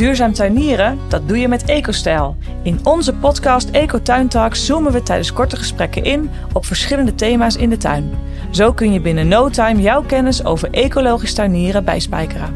[0.00, 2.36] Duurzaam tuinieren, dat doe je met EcoStijl.
[2.62, 7.56] In onze podcast Eco Tuin Talks zoomen we tijdens korte gesprekken in op verschillende thema's
[7.56, 8.10] in de tuin.
[8.50, 12.54] Zo kun je binnen no time jouw kennis over ecologisch tuinieren bijspijkeren.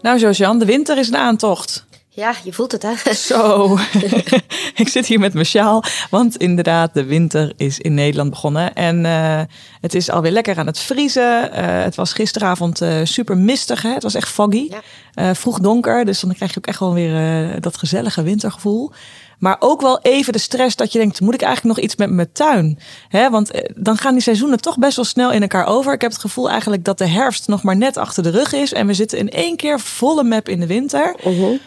[0.00, 1.86] Nou, Josian, de winter is een aantocht.
[2.16, 3.14] Ja, je voelt het hè?
[3.14, 3.78] Zo,
[4.82, 8.74] ik zit hier met mijn sjaal, want inderdaad, de winter is in Nederland begonnen.
[8.74, 9.40] En uh,
[9.80, 11.50] het is alweer lekker aan het vriezen.
[11.52, 13.92] Uh, het was gisteravond uh, super mistig, hè?
[13.92, 14.70] het was echt foggy.
[15.14, 15.34] Ja.
[15.34, 18.92] vroeg donker, dus dan krijg je ook echt wel weer dat gezellige wintergevoel.
[19.38, 22.10] Maar ook wel even de stress dat je denkt, moet ik eigenlijk nog iets met
[22.10, 22.78] mijn tuin?
[23.08, 25.92] Hè, want dan gaan die seizoenen toch best wel snel in elkaar over.
[25.92, 28.72] Ik heb het gevoel eigenlijk dat de herfst nog maar net achter de rug is.
[28.72, 31.16] En we zitten in één keer volle map in de winter.
[31.22, 31.60] -huh.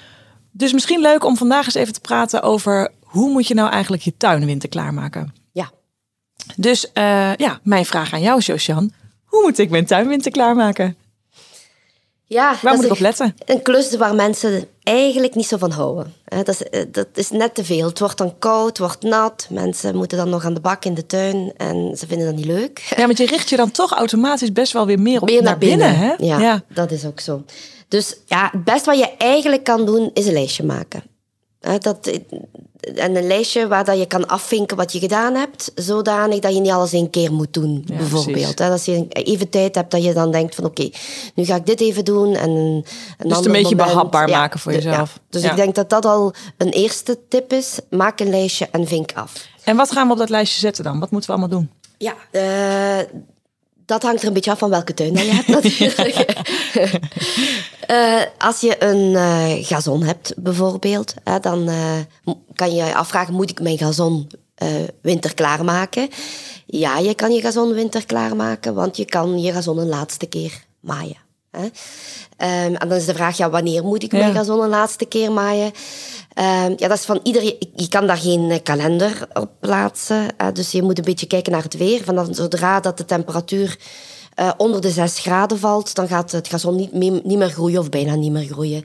[0.51, 4.03] Dus misschien leuk om vandaag eens even te praten over hoe moet je nou eigenlijk
[4.03, 5.33] je tuin winter klaarmaken?
[5.51, 5.71] Ja.
[6.55, 8.91] Dus uh, ja, mijn vraag aan jou, Josian.
[9.25, 10.97] Hoe moet ik mijn tuin winter klaarmaken?
[12.29, 13.35] Ja, waar moet ik op letten?
[13.45, 16.13] Een klus waar mensen eigenlijk niet zo van houden.
[16.25, 17.87] Dat is, eh, dat is net te veel.
[17.87, 19.47] Het wordt dan koud, het wordt nat.
[19.49, 22.45] Mensen moeten dan nog aan de bak in de tuin en ze vinden dat niet
[22.45, 22.93] leuk.
[22.97, 25.57] Ja, want je richt je dan toch automatisch best wel weer meer op meer naar,
[25.57, 25.95] binnen.
[25.97, 26.13] hè?
[26.17, 27.43] Ja, ja, dat is ook zo.
[27.89, 31.03] Dus ja, het beste wat je eigenlijk kan doen, is een lijstje maken.
[31.59, 32.19] Dat,
[32.95, 36.59] en een lijstje waar dat je kan afvinken wat je gedaan hebt, zodanig dat je
[36.59, 38.57] niet alles in keer moet doen, ja, bijvoorbeeld.
[38.57, 40.89] Dat als je even tijd hebt, dat je dan denkt van oké,
[41.35, 42.35] nu ga ik dit even doen.
[42.35, 42.83] En een
[43.17, 45.19] dus het een beetje moment, behapbaar maken voor jezelf.
[45.29, 47.79] Dus ik denk dat dat al een eerste tip is.
[47.89, 49.47] Maak een lijstje en vink af.
[49.63, 50.99] En wat gaan we op dat lijstje zetten dan?
[50.99, 51.69] Wat moeten we allemaal doen?
[51.97, 53.21] Ja, uh,
[53.89, 56.35] dat hangt er een beetje af van welke tuin je hebt natuurlijk.
[57.91, 61.69] uh, als je een uh, gazon hebt bijvoorbeeld, dan
[62.53, 64.29] kan je je afvragen, moet ik mijn gazon
[65.01, 66.09] winter klaarmaken?
[66.65, 70.63] Ja, je kan je gazon winter klaarmaken, want je kan je gazon een laatste keer
[70.79, 71.17] maaien.
[71.51, 71.63] Hè?
[72.65, 74.17] Um, en dan is de vraag, ja, wanneer moet ik ja.
[74.17, 75.71] mijn gazon een laatste keer maaien?
[76.35, 77.55] Um, ja, dat is van iedereen.
[77.75, 80.25] Je kan daar geen kalender op plaatsen.
[80.41, 82.03] Uh, dus je moet een beetje kijken naar het weer.
[82.03, 83.77] Van zodra dat de temperatuur
[84.39, 87.79] uh, onder de 6 graden valt, dan gaat het gazon niet, mee, niet meer groeien
[87.79, 88.83] of bijna niet meer groeien.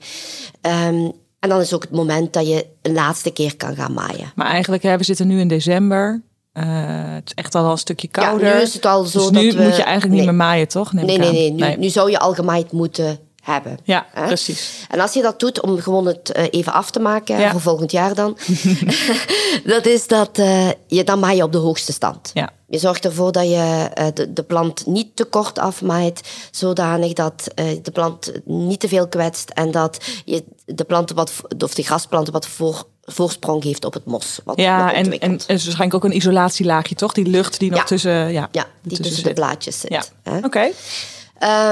[0.61, 4.31] Um, en dan is ook het moment dat je een laatste keer kan gaan maaien.
[4.35, 6.23] Maar eigenlijk, hè, we zitten nu in december.
[6.53, 8.47] Het is echt al een stukje kouder.
[8.47, 9.63] Ja, nu is het al zo dus dat nu we...
[9.63, 10.15] moet je eigenlijk nee.
[10.15, 10.93] niet meer maaien, toch?
[10.93, 11.51] Neem nee, nee, nee.
[11.51, 11.77] Nu, nee.
[11.77, 13.77] nu zou je al gemaaid moeten hebben.
[13.83, 14.25] Ja, hè?
[14.25, 14.85] precies.
[14.89, 17.51] En als je dat doet, om gewoon het uh, even af te maken, Ja.
[17.51, 18.37] voor volgend jaar dan,
[19.63, 22.31] dat is dat uh, je dan maai je op de hoogste stand.
[22.33, 22.49] Ja.
[22.67, 27.51] Je zorgt ervoor dat je uh, de, de, plant niet te kort afmaait, zodanig dat
[27.55, 31.31] de plant niet te veel kwetst en dat je de planten wat,
[31.63, 34.39] of de grasplanten wat voor, voorsprong heeft op het mos.
[34.43, 37.13] Wat ja, en, en is waarschijnlijk ook een isolatielaagje, toch?
[37.13, 37.85] Die lucht die nog ja.
[37.85, 39.91] tussen, ja, ja, die tussen, de blaadjes zit.
[39.91, 40.03] Ja.
[40.37, 40.45] Oké.
[40.45, 40.73] Okay.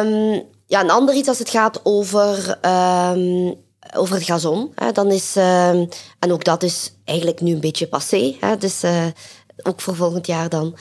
[0.05, 2.57] Um, ja, een ander iets als het gaat over,
[3.11, 3.55] um,
[3.95, 4.71] over het gazon.
[4.75, 5.89] Hè, dan is, um,
[6.19, 8.35] en ook dat is eigenlijk nu een beetje passé.
[8.39, 9.05] Hè, dus uh,
[9.63, 10.75] ook voor volgend jaar dan.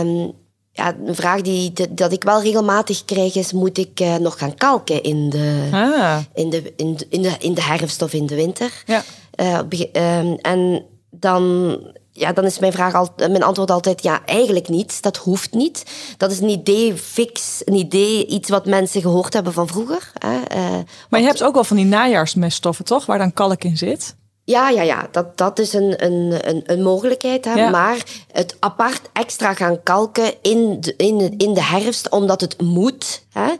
[0.00, 0.32] Um,
[0.70, 4.38] ja, een vraag die, de, dat ik wel regelmatig krijg is, moet ik uh, nog
[4.38, 6.18] gaan kalken in de, ah.
[6.34, 8.82] in, de, in, de, in, de, in de herfst of in de winter?
[8.86, 9.04] Ja.
[9.36, 11.78] Uh, en dan
[12.16, 15.02] ja, dan is mijn, vraag al, mijn antwoord altijd ja, eigenlijk niet.
[15.02, 15.84] Dat hoeft niet.
[16.16, 20.12] Dat is een idee fix, een idee, iets wat mensen gehoord hebben van vroeger.
[20.18, 20.36] Hè.
[20.56, 23.06] Uh, maar je hebt ook wel van die najaarsmeststoffen, toch?
[23.06, 24.16] Waar dan kalk in zit?
[24.44, 25.08] Ja, ja, ja.
[25.10, 27.44] Dat, dat is een, een, een, een mogelijkheid.
[27.44, 27.54] Hè.
[27.54, 27.70] Ja.
[27.70, 33.22] Maar het apart extra gaan kalken in de, in, in de herfst, omdat het moet.
[33.32, 33.52] Hè.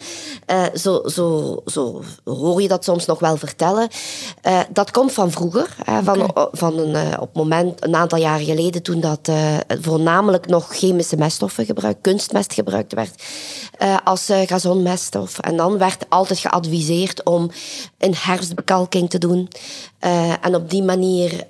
[0.47, 3.89] Uh, zo, zo, zo hoor je dat soms nog wel vertellen.
[4.47, 5.77] Uh, dat komt van vroeger.
[5.84, 6.49] Hè, van, Okay.
[6.53, 9.31] van een, uh, op moment, een aantal jaren geleden, toen dat
[9.81, 13.23] voornamelijk nog chemische meststoffen gebruikt, kunstmest gebruikt werd
[14.05, 15.39] als gazonmeststof.
[15.39, 17.50] En dan werd altijd geadviseerd om
[17.99, 19.49] een herfstbekalking te doen.
[20.41, 21.47] en op die manier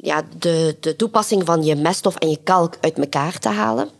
[0.00, 3.90] ja, de, de toepassing van je meststof en je kalk uit elkaar te halen.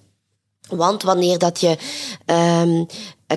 [0.68, 1.76] Want wanneer dat je
[2.26, 2.86] um,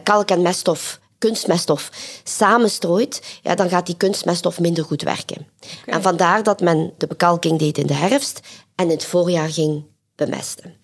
[0.04, 1.90] kalk en meststof, kunstmeststof,
[2.24, 5.48] samenstrooit, ja, dan gaat die kunstmeststof minder goed werken.
[5.82, 5.96] Okay.
[5.96, 8.40] En vandaar dat men de bekalking deed in de herfst
[8.76, 9.86] en in het voorjaar ging
[10.16, 10.76] bemesten.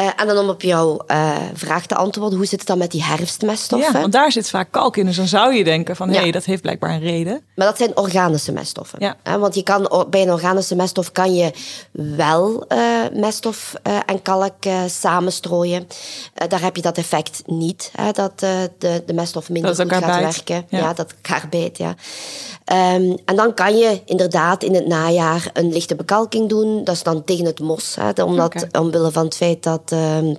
[0.00, 2.90] Uh, en dan om op jouw uh, vraag te antwoorden, hoe zit het dan met
[2.90, 3.92] die herfstmeststoffen?
[3.92, 5.06] Ja, want daar zit vaak kalk in.
[5.06, 6.20] Dus dan zou je denken van, hé, ja.
[6.20, 7.42] hey, dat heeft blijkbaar een reden.
[7.54, 8.98] Maar dat zijn organische meststoffen.
[9.00, 9.16] Ja.
[9.22, 9.38] Hè?
[9.38, 11.52] Want je kan, bij een organische meststof kan je
[11.92, 12.78] wel uh,
[13.12, 13.74] meststof
[14.06, 14.54] en kalk
[14.86, 15.86] samenstrooien.
[16.48, 18.10] daar heb je dat effect niet, hè?
[18.10, 20.20] dat de, de meststof minder goed gaat bijt.
[20.20, 20.66] werken.
[20.68, 20.78] Ja.
[20.78, 21.94] ja, dat elkaar bijt, ja.
[22.72, 26.84] Um, en dan kan je inderdaad in het najaar een lichte bekalking doen.
[26.84, 27.96] Dat is dan tegen het mos.
[28.00, 28.80] Hè, omdat, okay.
[28.80, 30.36] omwille van het feit dat, um,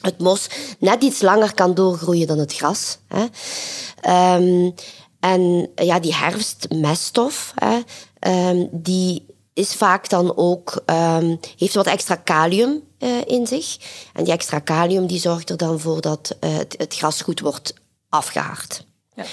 [0.00, 0.48] het mos
[0.78, 2.98] net iets langer kan doorgroeien dan het gras.
[3.08, 3.26] Hè.
[4.00, 4.70] Ehm,
[5.20, 7.78] en ja, die herfstmeststof, hè,
[8.50, 10.82] um, die is vaak dan ook,
[11.56, 13.76] heeft wat extra kalium uh, in zich.
[14.12, 17.74] En die extra kalium die zorgt er dan voor dat het, het, gras goed wordt
[18.08, 18.84] afgehaard.
[19.14, 19.24] Ja.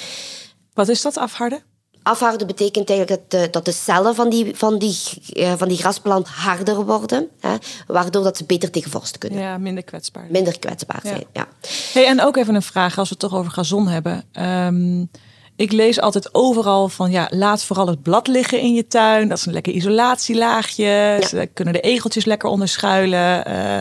[0.74, 1.64] Wat is dat afharden?
[2.04, 4.98] Afharden betekent eigenlijk dat de, dat de cellen van die, van, die,
[5.34, 7.56] uh, van die grasplant harder worden, hè,
[7.88, 9.40] waardoor dat ze beter tegen vorst kunnen.
[9.40, 10.26] Ja, minder kwetsbaar.
[10.30, 11.48] Minder kwetsbaar zijn, ja.
[11.94, 14.24] Hey, en ook even een vraag als we het toch over gazon hebben.
[14.34, 15.10] Um,
[15.56, 19.28] ik lees altijd overal van ja, laat vooral het blad liggen in je tuin.
[19.28, 20.84] Dat is een lekker isolatielaagje.
[20.84, 21.28] Ja.
[21.28, 23.52] Ze kunnen de egeltjes lekker onderschuilen.
[23.52, 23.80] Uh,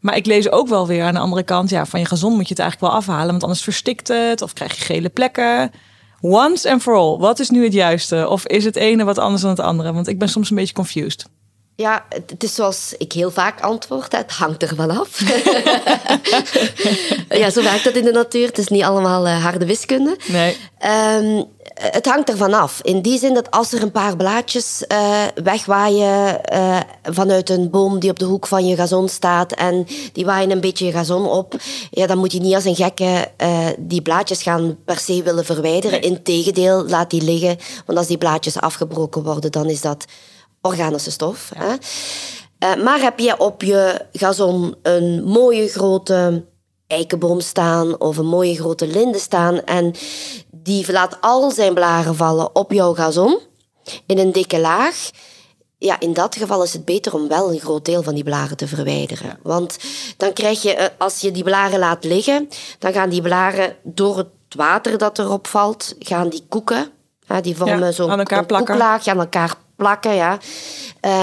[0.00, 2.48] maar ik lees ook wel weer aan de andere kant, ja, van je gazon moet
[2.48, 5.70] je het eigenlijk wel afhalen, want anders verstikt het of krijg je gele plekken.
[6.22, 8.28] Once and for all, wat is nu het juiste?
[8.28, 9.92] Of is het ene wat anders dan het andere?
[9.92, 11.26] Want ik ben soms een beetje confused.
[11.82, 15.20] Ja, het is zoals ik heel vaak antwoord, het hangt er vanaf.
[17.42, 18.46] ja, zo werkt dat in de natuur.
[18.46, 20.16] Het is niet allemaal uh, harde wiskunde.
[20.26, 20.56] Nee.
[21.16, 21.44] Um,
[21.74, 22.80] het hangt er vanaf.
[22.82, 27.98] In die zin dat als er een paar blaadjes uh, wegwaaien uh, vanuit een boom
[27.98, 31.28] die op de hoek van je gazon staat en die waaien een beetje je gazon
[31.28, 31.54] op,
[31.90, 33.30] ja, dan moet je niet als een gekke
[33.78, 36.00] die blaadjes gaan per se willen verwijderen.
[36.00, 36.10] Nee.
[36.10, 37.58] Integendeel, laat die liggen.
[37.86, 40.04] Want als die blaadjes afgebroken worden, dan is dat
[40.62, 41.50] organische stof.
[41.54, 41.74] Hè?
[42.62, 46.44] Uh, maar heb je op je gazon een mooie grote
[46.86, 49.94] eikenboom staan of een mooie grote linde staan en
[50.50, 53.38] die laat al zijn blaren vallen op jouw gazon
[54.06, 55.10] in een dikke laag.
[55.78, 58.56] Ja, in dat geval is het beter om wel een groot deel van die blaren
[58.56, 59.38] te verwijderen.
[59.42, 59.78] Want
[60.16, 62.48] dan krijg je, eh, als je die blaren laat liggen,
[62.78, 64.26] dan gaan die blaren door het
[64.56, 66.90] water dat erop valt, gaan die koeken.
[67.42, 70.14] die vormen ja, zo'n koeklaag, aan elkaar plakken.
[70.14, 70.38] Ja.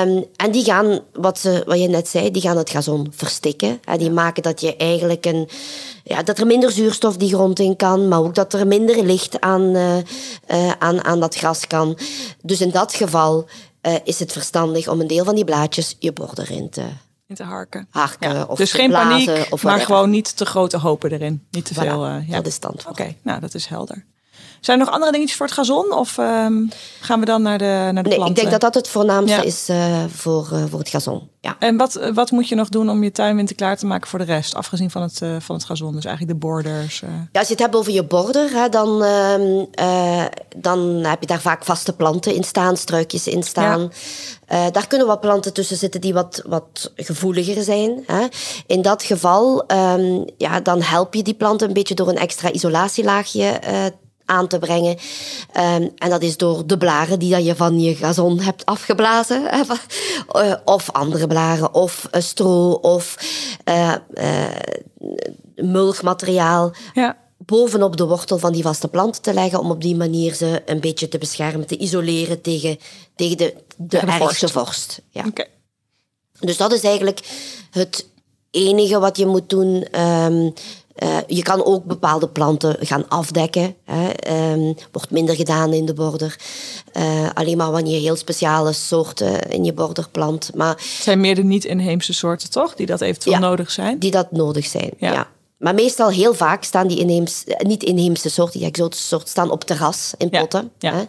[0.04, 3.80] Um, en die gaan, wat, ze, wat je net zei, die gaan het gazon verstikken.
[3.84, 3.98] Hè.
[3.98, 5.50] Die maken dat je eigenlijk een,
[6.04, 9.42] ja, dat er minder zuurstof die grond in kan, maar ook dat er minder licht
[9.42, 11.98] aan, uh, uh, aan, aan dat gras kan.
[12.42, 13.48] Dus in dat geval
[13.82, 16.84] uh, is het verstandig om een deel van die blaadjes je border in te
[17.28, 17.88] in te harken.
[17.90, 18.44] harken ja.
[18.44, 21.46] of dus geen paniek, of maar gewoon niet te grote hopen erin.
[21.52, 22.06] Niet te voilà, veel.
[22.06, 22.22] Ja.
[22.28, 22.60] Dat is.
[22.88, 24.06] Oké, nou dat is helder.
[24.62, 25.94] Zijn er nog andere dingetjes voor het gazon?
[25.94, 26.70] Of um,
[27.00, 28.28] gaan we dan naar de, naar de nee, planten?
[28.28, 29.44] Ik denk dat dat het voornaamste ja.
[29.44, 31.30] is uh, voor, uh, voor het gazon.
[31.42, 31.56] Ja.
[31.60, 34.26] En wat, wat moet je nog doen om je tuinwinter klaar te maken voor de
[34.26, 34.56] rest?
[34.56, 37.00] Afgezien van het, uh, van het gazon, dus eigenlijk de borders.
[37.00, 39.66] Ja, als je het hebt over je border, hè, dan, ehm,
[40.58, 43.92] dan heb je daar vaak vaste planten in staan, struikjes in staan.
[44.48, 44.70] Ja.
[44.72, 48.04] daar kunnen wat planten tussen zitten die wat, wat gevoeliger zijn.
[48.06, 48.26] Hè.
[48.68, 52.52] In dat geval, um, ja, dan help je die planten een beetje door een extra
[52.52, 53.60] isolatielaagje
[54.30, 54.98] aan te brengen.
[55.58, 59.44] Um, en dat is door de blaren die je van je gazon hebt afgeblazen.
[60.36, 63.18] uh, of andere blaren, of stro, of
[63.66, 63.96] uh,
[65.56, 66.72] mulchmateriaal.
[66.94, 67.18] Ja.
[67.38, 70.80] Bovenop de wortel van die vaste plant te leggen, om op die manier ze een
[70.80, 72.78] beetje te beschermen, te isoleren tegen,
[73.16, 74.54] tegen de, de, de ergste vorst.
[74.54, 75.02] vorst.
[75.10, 75.26] Ja.
[75.28, 75.48] Okay.
[76.40, 77.20] Dus dat is eigenlijk
[77.72, 78.08] het
[78.52, 80.00] enige wat je moet doen.
[80.02, 80.54] Um,
[81.04, 83.76] uh, je kan ook bepaalde planten gaan afdekken.
[83.86, 84.10] Hè.
[84.54, 86.40] Um, wordt minder gedaan in de border.
[86.98, 90.52] Uh, alleen maar wanneer je heel speciale soorten in je border plant.
[90.56, 92.76] Maar, het zijn meer de niet-inheemse soorten, toch?
[92.76, 94.00] Die dat eventueel ja, nodig zijn?
[94.00, 95.12] Die dat nodig zijn, ja.
[95.12, 95.28] ja.
[95.58, 100.14] Maar meestal heel vaak staan die inheems, niet-inheemse soorten, die exotische soorten, staan op terras
[100.18, 100.72] in potten.
[100.80, 101.04] Ja, hè.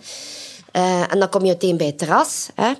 [0.73, 2.49] Uh, en dan kom je meteen bij het terras.
[2.55, 2.73] Hè.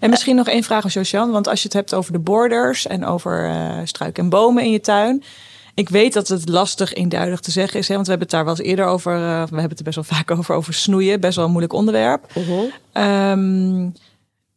[0.00, 1.30] En misschien uh, nog één vraag aan Josian.
[1.30, 4.70] Want als je het hebt over de borders en over uh, struiken en bomen in
[4.70, 5.24] je tuin.
[5.74, 8.44] Ik weet dat het lastig eenduidig te zeggen is, hè, want we hebben het daar
[8.44, 9.14] wel eens eerder over.
[9.14, 9.26] Uh, we
[9.60, 11.20] hebben het er best wel vaak over, over snoeien.
[11.20, 12.26] Best wel een moeilijk onderwerp.
[12.34, 12.48] Uh
[12.92, 13.30] -huh.
[13.30, 13.92] um,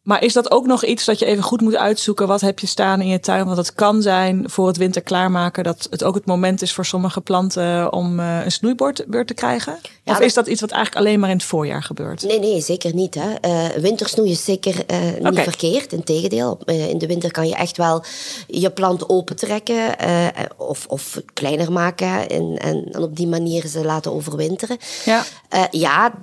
[0.05, 2.27] maar is dat ook nog iets dat je even goed moet uitzoeken?
[2.27, 3.45] Wat heb je staan in je tuin?
[3.45, 6.85] Want het kan zijn voor het winter klaarmaken dat het ook het moment is voor
[6.85, 9.79] sommige planten om uh, een snoeibeurt te krijgen?
[10.03, 12.23] Ja, of is dat iets wat eigenlijk alleen maar in het voorjaar gebeurt?
[12.23, 13.15] Nee, nee, zeker niet.
[13.19, 13.29] Hè.
[13.41, 15.43] Uh, wintersnoei is zeker uh, niet okay.
[15.43, 15.93] verkeerd.
[15.93, 18.03] Integendeel, uh, in de winter kan je echt wel
[18.47, 19.95] je plant opentrekken
[20.57, 24.77] of, of kleiner maken en, en, en, op die manier ze laten overwinteren.
[25.05, 25.23] Ja,
[25.71, 26.13] ja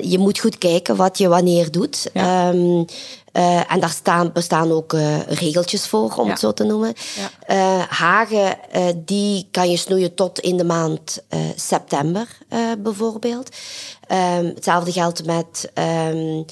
[0.00, 2.10] je moet goed kijken wat je wanneer doet.
[2.12, 2.48] Ja.
[2.48, 2.86] Um,
[3.32, 6.30] uh, en daar staan, bestaan ook uh, regeltjes voor, om ja.
[6.30, 6.94] het zo te noemen.
[7.16, 7.78] Ja.
[7.78, 8.58] Uh, hagen,
[8.96, 11.22] die kan je snoeien tot in de maand
[11.56, 12.38] september,
[12.78, 13.56] bijvoorbeeld.
[14.12, 15.72] Um, hetzelfde geldt met
[16.08, 16.44] um,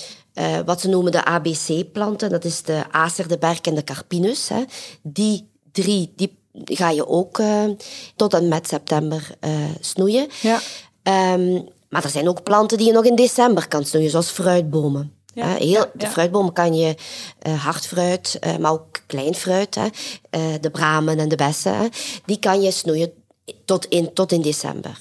[0.65, 2.31] wat ze noemen de ABC-planten.
[2.31, 4.49] Dat is de acer, de berk en de carpinus.
[4.49, 4.65] Hè.
[5.03, 7.43] Die drie, die ga je ook
[8.17, 9.31] tot en met september
[9.81, 10.29] snoeien.
[10.41, 10.61] Ja.
[11.35, 15.13] Um, maar er zijn ook planten die je nog in december kan snoeien, zoals fruitbomen.
[15.35, 16.95] Ja, heel, ja, de fruitbomen kan je
[17.47, 19.87] uh, hardfruit, uh, maar ook klein fruit, hè,
[20.31, 21.87] eh, de bramen en de bessen, hè,
[22.25, 23.13] die kan je snoeien
[23.65, 25.01] tot in, tot in december.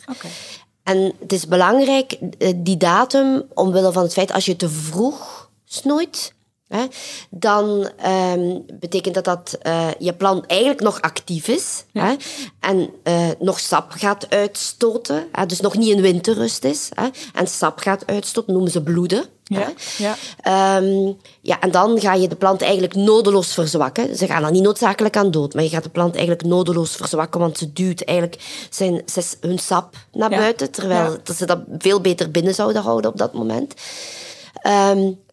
[0.84, 5.50] En het is belangrijk, eh, die datum, omwille van het feit als je te vroeg
[5.64, 6.34] snoeit,
[6.68, 6.86] hè,
[7.30, 12.16] dan ehm, betekent dat dat eh, je plant eigenlijk nog actief is hè,
[12.60, 15.28] en eh, nog sap gaat uitstoten.
[15.32, 16.90] Hè, dus nog niet in winterrust is.
[16.94, 19.26] Hè, en sap gaat uitstoten, noemen ze bloeden.
[19.60, 20.16] Ja, ja.
[20.42, 24.18] Ehm, ja, en dan ga je de plant eigenlijk nodeloos verzwakken.
[24.18, 27.40] Ze gaan er niet noodzakelijk aan dood, maar je gaat de plant eigenlijk nodeloos verzwakken,
[27.40, 30.38] want ze duwt eigenlijk zijn, zijn- hun sap naar Ja.
[30.38, 31.18] buiten, terwijl Ja.
[31.24, 33.74] dat ze dat veel beter binnen zouden houden op dat moment.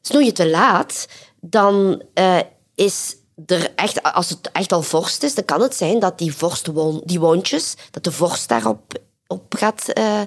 [0.02, 1.06] Snoei je te laat,
[1.40, 2.38] dan eh,
[2.74, 6.34] is er echt, als het echt al vorst is, dan kan het zijn dat die
[6.36, 8.80] vorstwon, die wondjes, dat de vorst daarop
[9.26, 10.26] op gaat, ga-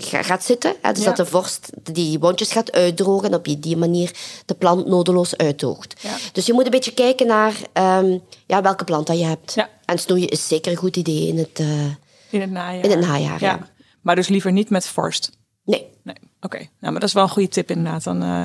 [0.00, 0.74] gaat zitten.
[0.82, 0.92] Hè?
[0.92, 1.06] Dus Ja.
[1.08, 4.10] dat de vorst die wondjes gaat uitdrogen en op die manier
[4.46, 6.00] de plant nodeloos uitdoogt.
[6.02, 6.10] Ja.
[6.32, 9.54] Dus je moet een beetje kijken naar ehm, ja, welke plant dat je hebt.
[9.54, 9.68] Ja.
[9.84, 11.58] En snoeien is zeker een goed idee in het...
[11.60, 11.84] eh,
[12.30, 12.84] In het najaar.
[12.84, 13.58] In het najaar, ja.
[14.02, 15.30] Maar dus liever niet met vorst.
[15.64, 16.56] nee, Nee, oké.
[16.56, 18.04] Nou, maar dat is wel een goede tip inderdaad.
[18.04, 18.42] Dan, eh,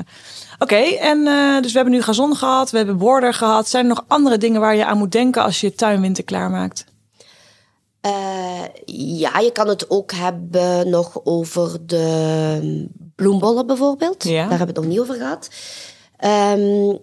[0.58, 3.68] Oké, en eh, dus we hebben nu gazon gehad, we hebben border gehad.
[3.68, 6.24] Zijn er nog andere dingen waar je aan moet denken als je je tuin winter
[6.24, 6.84] klaarmaakt?
[8.02, 8.62] Eh,
[8.94, 14.24] ja, je kan het ook hebben nog over de bloembollen bijvoorbeeld.
[14.24, 14.30] Ja.
[14.48, 15.48] Daar hebben we het nog niet over gehad.
[16.16, 16.96] Ehm,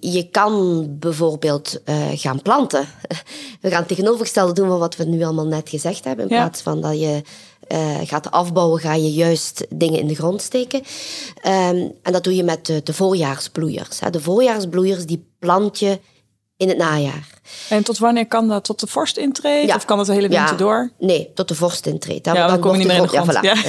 [0.00, 2.86] je- kan bijvoorbeeld eh, gaan planten.
[3.60, 6.28] We gaan het tegenovergestelde doen van wat we nu allemaal net gezegd hebben.
[6.28, 6.40] In Ja.
[6.42, 7.22] plaats van dat je
[7.68, 10.82] eh, gaat afbouwen, ga je juist dingen in de grond steken.
[11.42, 14.00] Ehm, en dat doe je met de, de voorjaarsbloeiers.
[14.00, 14.10] hè.
[14.10, 16.00] De voorjaarsbloeiers die plant je
[16.62, 17.26] in het najaar.
[17.68, 18.64] En tot wanneer kan dat?
[18.64, 19.66] Tot de vorst intreedt?
[19.68, 19.74] Ja.
[19.76, 20.56] Of kan dat de hele winter Ja.
[20.56, 20.90] door?
[20.98, 22.26] Nee, tot de vorst intreedt.
[22.26, 23.38] Ja, dan kom je niet meer in de grond.
[23.42, 23.60] Ja, voilà.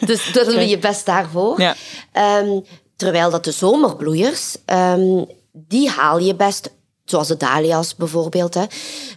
[0.08, 1.74] dus dat doe je best daarvoor.
[2.12, 2.60] Ehm,
[2.96, 6.70] terwijl dat de zomerbloeiers, ehm, die haal je best,
[7.04, 8.64] zoals de dahlia's bijvoorbeeld, hè,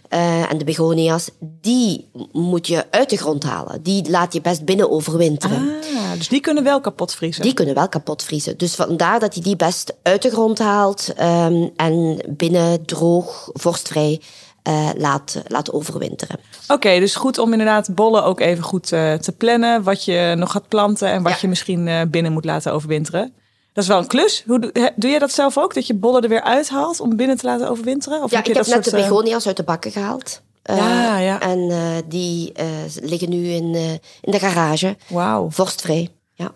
[0.08, 1.30] eh, en de begonia's,
[1.60, 3.82] die moet je uit de grond halen.
[3.82, 5.56] Die laat je best binnen overwinteren.
[5.96, 7.42] Ah, dus die kunnen wel kapot vriezen.
[7.42, 8.58] Die kunnen wel kapot vriezen.
[8.58, 14.20] Dus vandaar dat je die best uit de grond haalt ehm, en binnen droog, vorstvrij
[14.62, 16.38] eh, laat, laat overwinteren.
[16.68, 19.82] Oké, dus goed om inderdaad bollen ook even goed eh, te plannen.
[19.82, 21.38] Wat je nog gaat planten en wat Ja.
[21.40, 23.32] je misschien binnen moet laten overwinteren.
[23.78, 24.42] Dat is wel een klus.
[24.46, 25.74] Hoe doe, doe jij dat zelf ook?
[25.74, 28.22] Dat je bollen er weer uithaalt om binnen te laten overwinteren?
[28.22, 29.90] Of Ja, heb je ik heb dat net de soort, eh, begonia's uit de bakken
[29.90, 30.40] gehaald.
[30.62, 31.40] Eh, Ja, ja.
[31.40, 32.52] En eh, die
[33.00, 33.74] liggen nu in,
[34.20, 35.42] in de garage, Wauw.
[35.44, 36.08] Oké, vorstvrij.
[36.34, 36.52] Ja.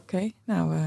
[0.47, 0.75] nou...
[0.75, 0.81] eh,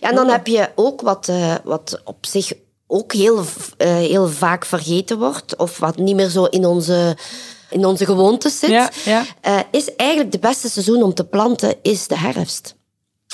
[0.00, 1.30] Ja, en dan heb je ook wat,
[1.64, 2.52] wat op zich
[2.86, 3.44] ook heel,
[3.78, 7.16] heel vaak vergeten wordt, of wat niet meer zo in onze,
[7.70, 9.24] in onze gewoontes zit, Ja, ja.
[9.70, 12.74] is eigenlijk de beste seizoen om te planten, is de herfst.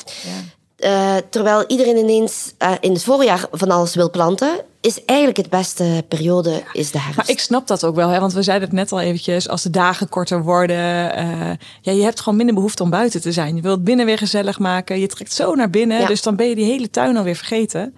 [0.05, 0.61] ja.
[0.83, 5.51] Eh, terwijl iedereen ineens eh, in het voorjaar van alles wil planten, is eigenlijk het
[5.51, 7.17] beste periode is de herfst.
[7.17, 8.21] Maar ik snap dat ook wel, hè?
[8.21, 9.49] want we zeiden het net al eventjes.
[9.49, 13.33] Als de dagen korter worden, eh, ja, je hebt gewoon minder behoefte om buiten te
[13.33, 13.57] zijn.
[13.57, 15.01] Je wilt binnen weer gezellig maken.
[15.01, 16.07] Je trekt zo naar binnen, Ja.
[16.07, 17.97] dus dan ben je die hele tuin alweer vergeten.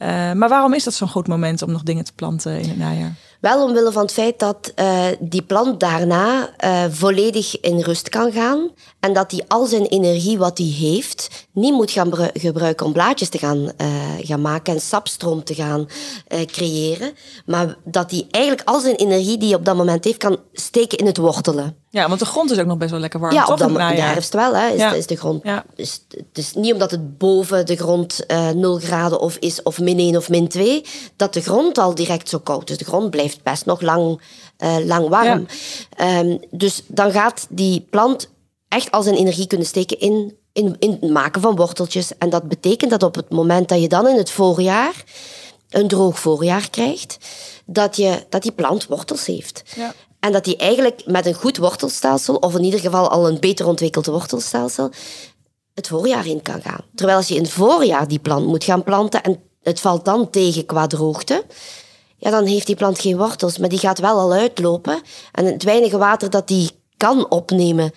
[0.00, 2.78] Eh, maar waarom is dat zo'n goed moment om nog dingen te planten in het
[2.78, 3.14] najaar?
[3.40, 8.32] Wel omwille van het feit dat eh, die plant daarna eh, volledig in rust kan
[8.32, 8.70] gaan.
[9.00, 12.92] En dat hij al zijn energie wat hij heeft niet moet gaan bru- gebruiken om
[12.92, 13.68] blaadjes te gaan,
[14.20, 15.86] gaan maken en sapstroom te gaan
[16.46, 17.12] creëren.
[17.46, 20.98] Maar dat hij eigenlijk al zijn energie die hij op dat moment heeft kan steken
[20.98, 21.76] in het wortelen.
[21.92, 23.34] Ja, want de grond is ook nog best wel lekker warm.
[23.34, 24.54] Ja, toch, op dat in de herfst wel.
[24.56, 24.92] Hè, is, Ja.
[24.92, 25.44] is de grond.
[25.44, 25.64] Ja.
[25.74, 29.80] Dus het is niet omdat het boven de grond eh 0 graden of is, of
[29.80, 30.84] min 1 of min 2,
[31.16, 32.78] dat de grond al direct zo koud is.
[32.78, 34.20] De grond blijft best nog lang,
[34.56, 35.46] eh, lang warm.
[35.96, 38.28] Ehm, dus dan gaat die plant
[38.68, 42.18] echt al zijn energie kunnen steken in, in, in het maken van worteltjes.
[42.18, 45.04] En dat betekent dat op het moment dat je dan in het voorjaar
[45.70, 47.16] een droog voorjaar krijgt,
[47.66, 49.62] dat, je, dat die plant wortels heeft.
[49.76, 49.94] Ja.
[50.20, 53.66] En dat die eigenlijk met een goed wortelstelsel, of in ieder geval al een beter
[53.66, 54.90] ontwikkeld wortelstelsel,
[55.74, 56.84] het voorjaar in kan gaan.
[56.94, 60.30] Terwijl als je in het voorjaar die plant moet gaan planten en het valt dan
[60.30, 61.44] tegen qua droogte,
[62.16, 65.00] ja, dan heeft die plant geen wortels, maar die gaat wel al uitlopen.
[65.32, 67.92] En het weinige water dat die kan opnemen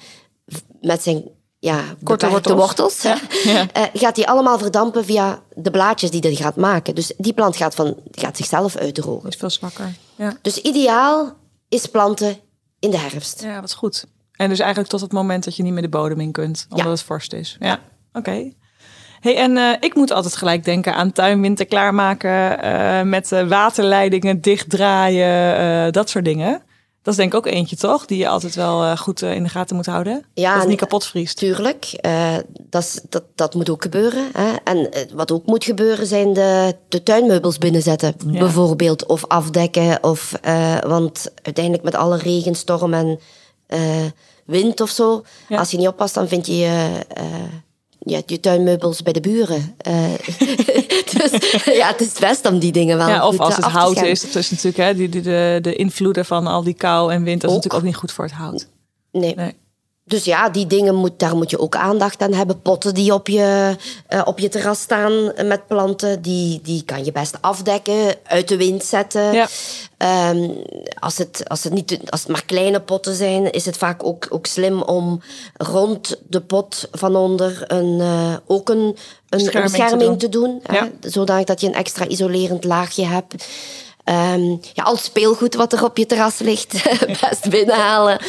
[0.82, 1.24] met zijn
[1.60, 2.60] ja, Korte wortels.
[2.60, 3.68] wortels, Ja, ja.
[3.74, 6.96] eh, gaat die allemaal verdampen via de blaadjes die hij gaat maken.
[6.96, 9.30] Dus die plant gaat, van, gaat zichzelf uitdrogen.
[9.30, 9.96] Is veel zwakker.
[10.16, 10.38] Ja.
[10.42, 11.34] Dus ideaal
[11.74, 12.38] is planten
[12.80, 13.42] in de herfst.
[13.44, 14.06] ja, wat goed.
[14.34, 16.86] En dus eigenlijk tot het moment dat je niet meer de bodem in kunt, omdat
[16.86, 16.92] Ja.
[16.92, 17.56] het vorst is.
[17.60, 17.80] Ja,
[18.14, 18.52] oké.
[19.20, 24.42] Hey, en eh, ik moet altijd gelijk denken aan tuinwinter klaarmaken, eh, met eh, waterleidingen
[24.42, 26.62] dichtdraaien, dat soort dingen.
[27.04, 28.06] Dat is denk ik ook eentje, toch?
[28.06, 30.26] Die je altijd wel uh, goed uh, in de gaten moet houden.
[30.34, 31.38] Ja, dat het niet kapot vriest.
[31.38, 32.36] Tuurlijk, uh,
[32.70, 34.30] dat, dat, dat moet ook gebeuren.
[34.34, 34.54] Hè?
[34.64, 38.40] En wat ook moet gebeuren zijn de, de tuinmeubels binnenzetten, ja.
[38.40, 39.06] bijvoorbeeld.
[39.06, 40.04] Of afdekken.
[40.04, 40.32] Of,
[40.88, 43.20] want uiteindelijk met alle regen, storm en
[44.46, 45.24] wind of zo...
[45.50, 45.58] Ja.
[45.58, 46.90] als je niet oppast, dan vind je
[48.06, 49.76] ja, je tuinmeubels bij de buren.
[49.88, 50.04] Uh,
[51.14, 51.32] dus
[51.66, 54.36] ja, het is best om die dingen wel ja, Of als het hout is, dat
[54.36, 57.50] is natuurlijk hè, die, die, de, de invloeden van al die kou en wind, dat
[57.50, 58.68] is natuurlijk ook niet goed voor het hout.
[59.12, 59.36] Nee.
[59.36, 59.54] nee.
[60.06, 62.62] Dus ja, die dingen moet, daar moet je ook aandacht aan hebben.
[62.62, 63.76] Potten die op je,
[64.10, 68.58] uh, op je terras staan met planten, die, die kan je best afdekken, uit de
[68.58, 69.34] wind zetten.
[69.34, 69.48] Ja.
[70.30, 70.64] Um,
[71.00, 74.28] als, het, als, het niet, als het maar kleine potten zijn, is het vaak ook,
[74.30, 75.22] ook slim om
[75.54, 78.98] rond de pot van onder een, uh, ook een,
[79.30, 80.62] een bescherming, te doen.
[80.62, 81.10] te doen ja.
[81.10, 83.46] zodat je een extra isolerend laagje hebt.
[84.06, 86.72] Um, ja, al speelgoed wat er op je terras ligt,
[87.22, 88.20] best binnenhalen.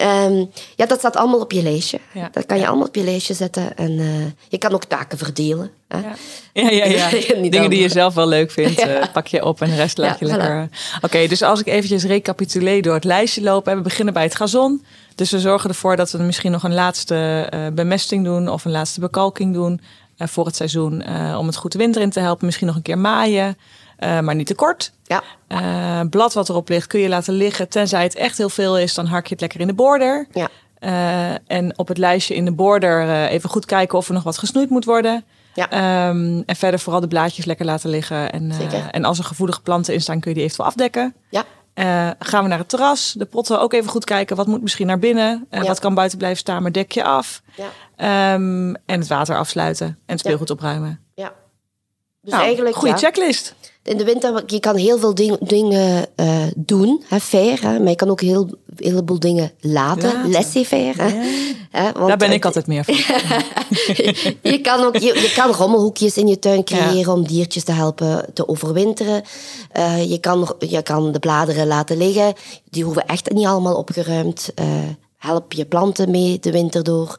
[0.00, 1.98] Um, ja, dat staat allemaal op je lijstje.
[2.14, 2.28] Ja.
[2.32, 3.76] Dat kan je allemaal op je lijstje zetten.
[3.76, 5.70] En uh, je kan ook taken verdelen.
[5.88, 5.98] Hè?
[5.98, 6.14] Ja,
[6.52, 7.08] ja, ja.
[7.08, 7.10] ja.
[7.50, 10.18] Dingen die je zelf wel leuk vindt, uh, pak je op en de rest laat
[10.18, 10.68] je lekker...
[10.68, 10.94] Voilà.
[10.96, 13.76] Oké, okay, dus als ik eventjes recapituleer door het lijstje lopen.
[13.76, 14.84] We beginnen bij het gazon.
[15.14, 18.48] Dus we zorgen ervoor dat we misschien nog een laatste uh, bemesting doen...
[18.48, 19.80] of een laatste bekalking doen
[20.18, 21.04] voor het seizoen...
[21.36, 22.46] om het goed de winter in te helpen.
[22.46, 23.56] Misschien nog een keer maaien...
[23.98, 24.92] Uh, maar niet te kort.
[25.02, 25.22] Ja.
[25.48, 27.68] Uh, blad wat erop ligt kun je laten liggen.
[27.68, 30.26] Tenzij het echt heel veel is, dan hark je het lekker in de border.
[30.32, 30.48] Ja.
[30.80, 34.38] Uh, en op het lijstje in de border even goed kijken of er nog wat
[34.38, 35.24] gesnoeid moet worden.
[35.54, 36.08] Ja.
[36.08, 38.32] Um, en verder vooral de blaadjes lekker laten liggen.
[38.32, 38.52] En,
[38.90, 41.14] en als er gevoelige planten in staan, kun je die eventueel afdekken.
[41.30, 41.44] Ja.
[42.18, 43.14] gaan we naar het terras.
[43.16, 44.36] De potten ook even goed kijken.
[44.36, 45.46] Wat moet misschien naar binnen?
[45.50, 45.62] Ja.
[45.62, 47.42] Wat kan buiten blijven staan, maar dek je af.
[47.54, 48.34] Ja.
[48.34, 49.86] Um, en het water afsluiten.
[49.86, 51.00] En het speelgoed opruimen.
[51.14, 51.32] Ja.
[52.20, 53.54] Dus nou, eigenlijk, goede checklist
[53.88, 57.88] in de winter, je kan heel veel ding, dingen uh, doen, hè, fair, hè, maar
[57.88, 60.30] je kan ook heel, een heleboel dingen laten, laten.
[60.30, 61.02] laissez-faire.
[61.70, 62.94] Hè, want, Daar ben ik altijd meer van.
[64.52, 67.12] je, kan ook, je, je, kan rommelhoekjes in je tuin creëren ja.
[67.12, 69.22] om diertjes te helpen te overwinteren.
[69.76, 72.34] Uh, je, kan, je kan de bladeren laten liggen,
[72.70, 74.52] die hoeven echt niet allemaal opgeruimd.
[74.60, 74.66] Uh,
[75.16, 77.16] help je planten mee de winter door.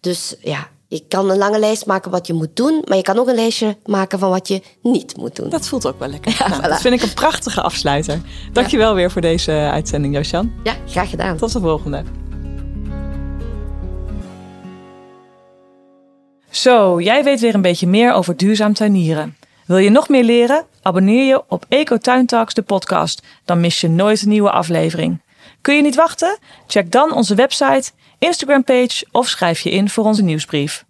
[0.00, 3.18] Dus ja, je kan een lange lijst maken wat je moet doen, maar je kan
[3.18, 5.48] ook een lijstje maken van wat je niet moet doen.
[5.48, 6.32] Dat voelt ook wel lekker.
[6.42, 8.20] Ja, nou, Dat vind ik een prachtige afsluiter.
[8.52, 8.94] Dankjewel ja.
[8.94, 10.52] weer voor deze uitzending, Josjan.
[10.64, 11.36] Ja, graag gedaan.
[11.36, 12.02] Tot de volgende.
[16.50, 19.36] Zo, jij weet weer een beetje meer over duurzaam tuinieren.
[19.66, 20.64] Wil je nog meer leren?
[20.82, 23.22] Abonneer je op Eco Tuintalks, de podcast.
[23.44, 25.20] Dan mis je nooit een nieuwe aflevering.
[25.62, 26.38] Kun je niet wachten?
[26.66, 30.84] Check dan onze website Instagram-page of schrijf je in voor onze nieuwsbrief.